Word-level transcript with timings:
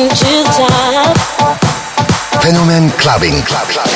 on 0.00 0.08
pushing 0.08 0.08
to 0.08 0.42
the 0.44 0.52
top. 0.56 1.16
Fenomen 2.42 2.90
Clubbing. 2.98 3.42
Club, 3.42 3.68
club. 3.68 3.90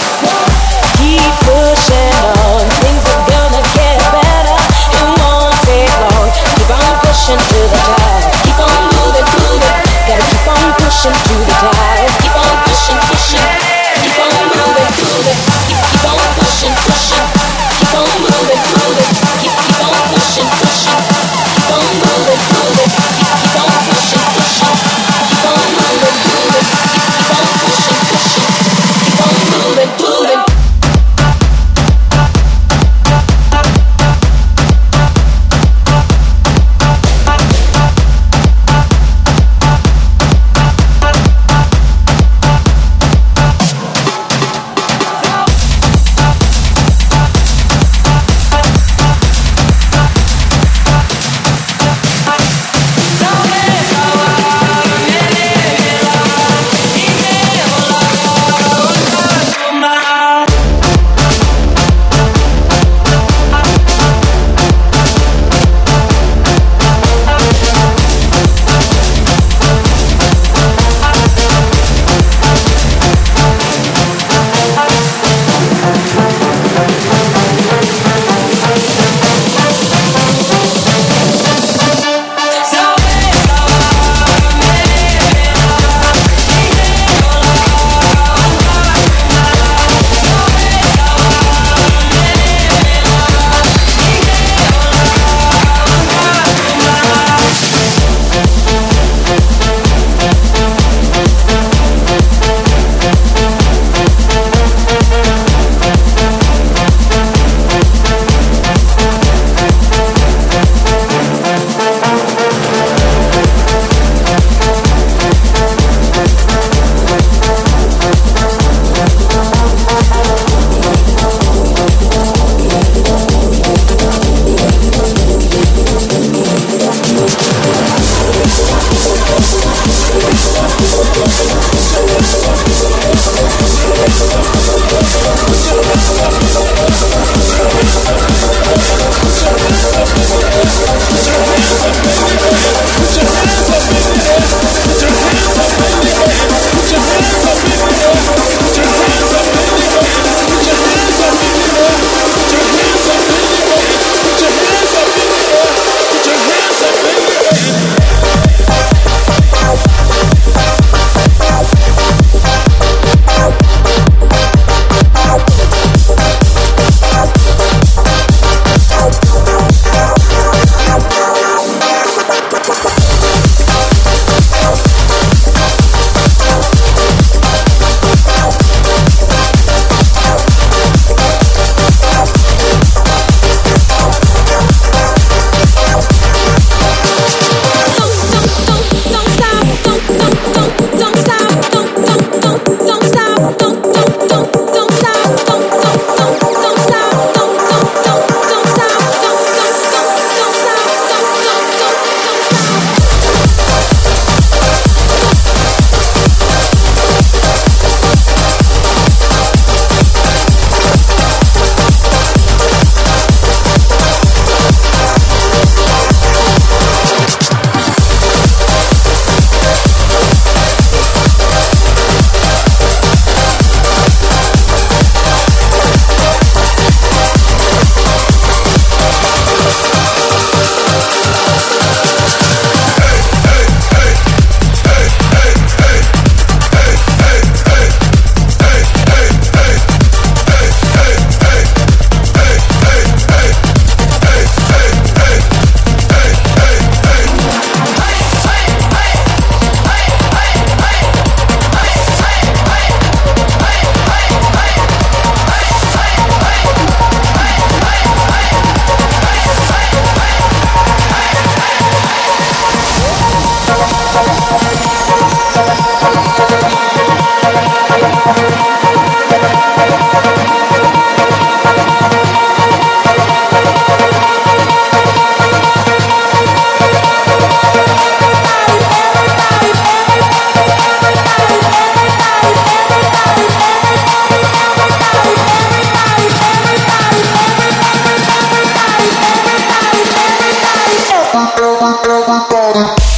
Body. 291.85 293.14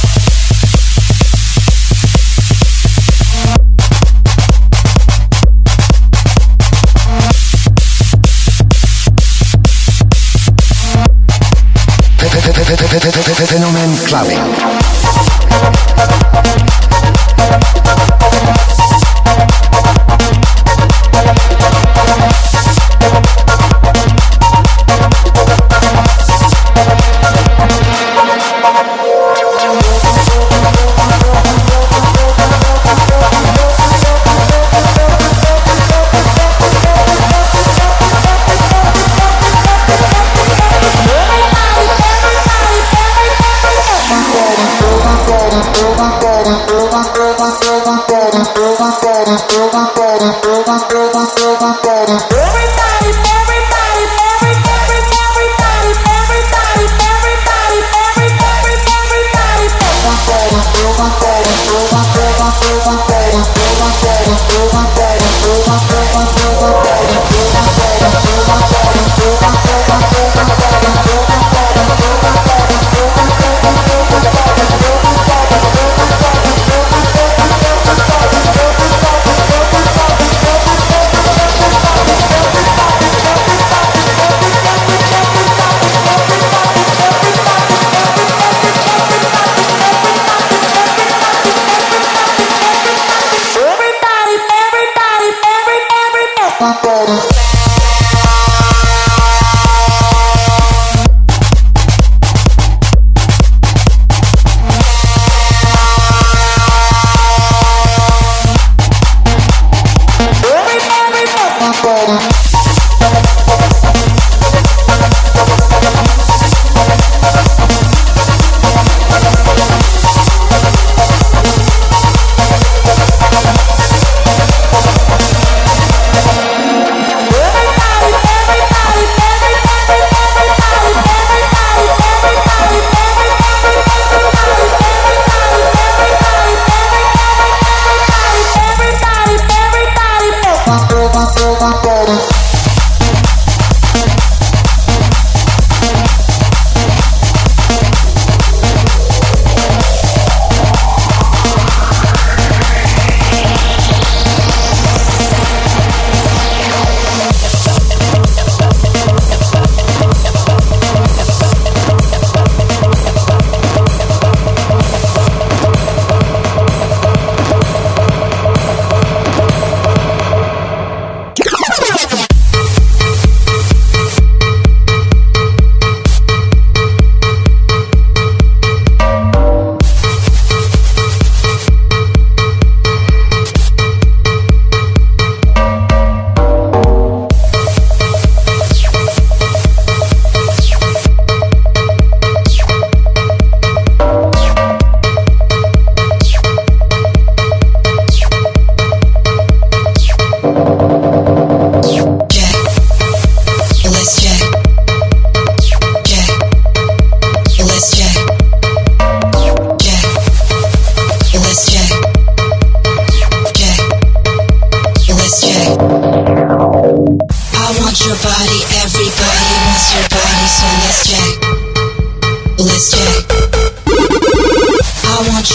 bum 111.67 112.07
bum. 112.07 112.46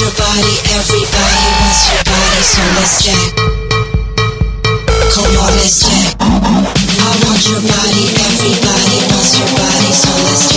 your 0.02 0.11
body, 0.18 0.54
everybody 0.75 1.47
wants 1.62 1.82
your 1.87 2.02
body, 2.11 2.42
so 2.42 2.62
let's 2.75 3.04
jack. 3.04 3.30
Come 5.14 5.37
on, 5.38 5.52
let's 5.62 5.78
jack. 5.87 6.16
I 6.18 7.11
want 7.23 7.42
your 7.47 7.62
body, 7.62 8.04
everybody 8.26 8.99
wants 9.11 9.38
your 9.38 9.50
body, 9.54 9.92
so 9.94 10.11
let's 10.26 10.42
jack. 10.49 10.51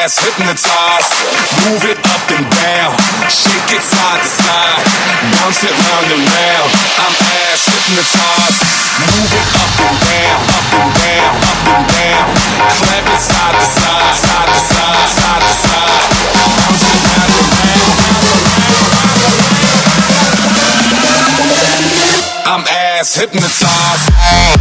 Ass 0.00 0.16
hypnotized. 0.16 1.12
Move 1.68 1.84
it 1.84 2.00
up 2.08 2.24
and 2.32 2.48
down, 2.48 2.96
shake 3.28 3.68
it 3.76 3.84
side 3.84 4.22
to 4.24 4.30
side, 4.32 4.80
bounce 5.36 5.60
it 5.60 5.76
round 5.76 6.08
and 6.08 6.24
round. 6.24 6.70
I'm 7.04 7.12
ass 7.44 7.68
hypnotized. 7.68 8.64
Move 8.96 9.28
it 9.28 9.48
up 9.60 9.76
and 9.76 10.00
down, 10.08 10.40
up 10.56 10.72
and 10.72 10.92
down, 11.04 11.36
up 11.36 11.68
and 11.68 11.84
down, 12.00 12.28
clap 12.80 13.06
it 13.12 13.20
side 13.20 13.56
to 13.60 13.66
side, 13.76 14.16
side 14.24 14.48
to 14.48 14.60
side, 14.72 15.08
side 15.20 15.44
to 15.44 15.52
side, 15.68 16.04
bounce 16.56 16.88
it 16.88 17.00
round 17.04 17.36
and 17.36 17.52
round. 17.60 18.00
I'm 22.48 22.64
ass 22.64 23.14
hypnotized. 23.20 24.59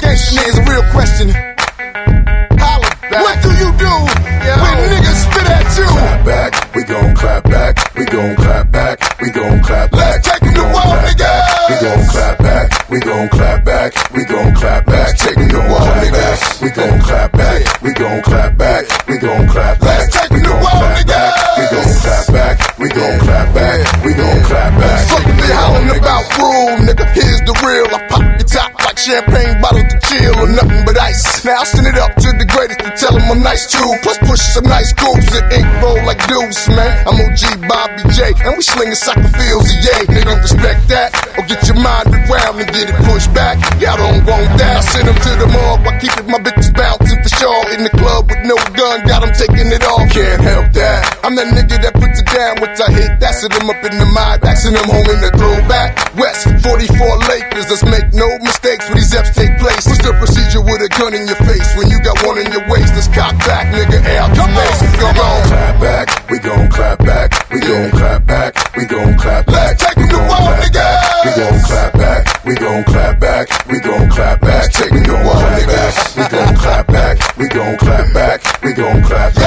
Wanna 0.00 0.12
ask 0.12 0.32
all 0.32 0.36
my 0.36 0.38
gangsta 0.38 0.38
niggas 0.38 0.58
a 0.58 0.70
real 0.70 0.84
question. 0.92 1.28
Holla 2.58 2.90
back. 3.10 3.22
What 3.24 3.42
do 3.42 3.50
you 3.50 3.70
do 3.78 3.94
when 4.62 4.76
niggas 4.90 5.18
spit 5.24 5.48
at 5.48 5.78
you? 5.78 5.86
Clap 5.86 6.24
back, 6.24 6.74
we 6.74 6.84
gon' 6.84 7.14
clap 7.14 7.44
back, 7.44 7.94
we 7.94 8.04
gon' 8.04 8.36
clap 8.36 8.70
back, 8.70 9.20
we 9.20 9.30
gon' 9.30 9.62
clap 9.62 9.90
back. 9.90 10.00
Let's 10.00 10.28
take 10.28 10.42
'em 10.42 10.54
to 10.54 10.62
war, 10.62 10.96
niggas. 11.06 11.68
We 11.68 11.76
gon' 11.80 12.06
clap 12.08 12.38
back, 12.38 12.90
we 12.90 13.00
gon' 13.00 13.28
clap 13.28 13.64
back, 13.64 13.92
we 14.12 14.24
gon' 14.24 14.54
clap 14.54 14.86
back. 14.86 15.06
Let's 15.08 15.22
take 15.22 15.38
'em 15.38 15.48
to 15.48 15.60
war, 15.60 15.94
niggas. 16.02 16.62
We 16.62 16.70
gon' 16.70 17.00
clap 17.00 17.32
back, 17.32 17.82
we 17.82 17.92
gon' 17.92 18.22
clap 18.22 18.56
back, 18.56 18.84
we 19.08 19.18
gon' 19.18 19.48
clap 19.48 19.80
back. 19.80 20.00
Let's 20.00 20.16
take 20.16 20.30
We 20.30 20.40
to 20.42 20.52
war, 20.52 20.84
niggas. 20.96 21.58
We 21.58 21.64
gon' 21.74 21.94
clap 22.02 22.26
back, 22.32 22.56
we 22.78 22.88
gon' 22.88 23.18
clap 23.20 23.54
back, 23.54 24.04
we 24.04 24.12
gon' 24.14 24.42
clap 24.44 24.72
back. 24.78 25.00
Fuck 25.08 25.26
what 25.26 25.36
they 25.38 25.54
hollering 25.54 25.98
about 25.98 26.38
rule, 26.38 26.76
nigga. 26.86 27.04
Here's 27.14 27.40
the 27.48 27.54
real. 27.64 27.86
I 27.96 27.98
pop 28.08 28.22
your 28.38 28.48
top 28.48 28.70
like 28.84 28.98
champagne 28.98 29.47
nice 33.48 33.64
too. 33.64 33.90
Plus 34.04 34.18
push 34.28 34.42
some 34.52 34.68
nice 34.68 34.92
grooves 34.92 35.32
and 35.32 35.46
ink 35.52 35.68
roll 35.80 35.96
like 36.04 36.20
deuce, 36.28 36.68
man. 36.68 36.92
I'm 37.08 37.16
OG 37.16 37.64
Bobby 37.64 38.04
J, 38.12 38.36
and 38.44 38.52
we 38.56 38.62
slinging 38.62 38.94
soccer 38.94 39.32
fields, 39.32 39.72
yay. 39.80 40.04
Nigga, 40.12 40.28
don't 40.28 40.44
respect 40.44 40.84
that, 40.92 41.08
or 41.40 41.42
get 41.48 41.64
your 41.64 41.80
mind 41.80 42.12
rewound 42.12 42.60
and 42.60 42.68
get 42.68 42.92
it 42.92 42.98
pushed 43.08 43.32
back. 43.32 43.56
Y'all 43.80 43.96
don't 43.96 44.20
want 44.28 44.52
that. 44.60 44.76
I 44.76 44.84
send 44.84 45.08
them 45.08 45.16
to 45.16 45.32
the 45.40 45.48
morgue 45.48 45.80
while 45.80 45.96
keeping 45.96 46.28
my 46.28 46.38
bitches 46.44 46.72
bouncing 46.76 47.20
for 47.24 47.32
sure. 47.40 47.62
In 47.72 47.88
the 47.88 47.94
club 47.96 48.28
with 48.28 48.44
no 48.44 48.56
gun, 48.76 49.06
got 49.08 49.24
them 49.24 49.32
taking 49.32 49.72
it 49.72 49.84
off. 49.88 50.04
Can't 50.12 50.42
help 50.44 50.68
that. 50.76 51.00
I'm 51.24 51.34
that 51.40 51.48
nigga 51.48 51.80
that 51.80 51.94
puts 51.96 52.20
it 52.20 52.28
down 52.28 52.60
once 52.60 52.80
I 52.84 52.92
it, 53.18 53.50
them 53.52 53.70
up 53.70 53.82
in 53.82 53.98
the 53.98 54.06
mind, 54.06 54.40
backing 54.40 54.74
them 54.74 54.86
home 54.86 55.08
in 55.10 55.20
the 55.20 55.30
throwback. 55.34 55.98
West 56.14 56.46
44 56.62 57.18
Lakers, 57.26 57.66
let's 57.70 57.84
make 57.84 58.08
no 58.14 58.26
mistakes 58.42 58.86
when 58.88 58.98
these 58.98 59.14
F's 59.14 59.34
take 59.34 59.52
place. 59.58 59.86
What's 59.86 60.02
the 60.02 60.14
procedure 60.18 60.62
with 60.62 60.82
a 60.82 60.90
gun 60.98 61.14
in 61.14 61.26
your 61.26 61.38
face 61.42 61.66
when 61.76 61.90
you 61.90 61.98
got 62.00 62.18
one 62.22 62.38
in 62.38 62.50
your 62.52 62.64
waist? 62.70 62.94
Let's 62.94 63.10
cock 63.10 63.34
back, 63.46 63.74
nigga. 63.74 63.98
Out 64.18 64.34
come 64.34 64.54
on, 64.54 64.74
come 64.98 65.18
on. 65.18 65.38
Clap 65.48 65.74
back, 65.80 66.06
we 66.30 66.38
gon' 66.38 66.68
clap 66.70 66.98
back, 66.98 67.28
we 67.50 67.58
gon' 67.60 67.90
clap 67.90 68.26
back, 68.26 68.52
we 68.76 68.84
gon' 68.86 69.14
clap 69.18 69.46
back. 69.46 69.78
Let's 69.78 69.82
take 69.82 69.96
we 69.96 70.06
gon' 70.08 70.28
clap 70.28 70.62
niggas. 70.62 70.74
back, 70.74 71.24
We 71.24 71.30
gon' 71.34 71.60
clap 71.64 71.92
back, 71.94 72.22
we 72.44 72.54
gon' 72.54 72.84
clap 72.84 73.20
back, 73.20 73.46
we 73.66 73.78
gon' 73.80 74.08
clap 74.10 74.40
back. 74.40 74.72
take 74.72 74.90
We 74.90 75.00
to 75.02 75.06
gon' 75.06 75.24
clap 75.24 75.66
back, 75.66 76.16
we 76.16 76.24
gon' 76.28 76.54
clap 76.56 76.86
back, 76.86 77.38
we 77.38 77.48
gon' 77.48 77.76
clap 77.78 78.12
back, 78.14 78.62
we 78.62 78.72
gon' 78.72 79.02
clap 79.02 79.34
back. 79.34 79.37